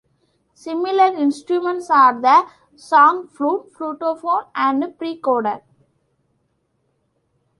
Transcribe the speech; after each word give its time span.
Similar 0.55 1.13
instruments 1.15 1.91
are 1.91 2.19
the 2.19 2.47
Song 2.75 3.27
Flute, 3.27 3.71
Flutophone, 3.77 4.47
and 4.55 4.81
Precorder. 4.97 5.61